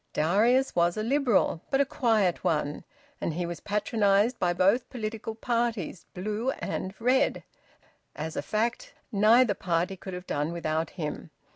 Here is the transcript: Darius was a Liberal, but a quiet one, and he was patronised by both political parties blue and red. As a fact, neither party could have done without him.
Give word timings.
Darius 0.13 0.75
was 0.75 0.97
a 0.97 1.03
Liberal, 1.03 1.61
but 1.69 1.79
a 1.79 1.85
quiet 1.85 2.43
one, 2.43 2.83
and 3.21 3.35
he 3.35 3.45
was 3.45 3.59
patronised 3.59 4.39
by 4.39 4.51
both 4.51 4.89
political 4.89 5.35
parties 5.35 6.07
blue 6.15 6.49
and 6.53 6.95
red. 6.99 7.43
As 8.15 8.35
a 8.35 8.41
fact, 8.41 8.95
neither 9.11 9.53
party 9.53 9.95
could 9.95 10.15
have 10.15 10.25
done 10.25 10.51
without 10.53 10.89
him. 10.89 11.29